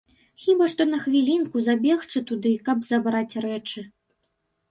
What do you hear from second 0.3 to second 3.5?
Хіба што на хвілінку забегчы туды, каб забраць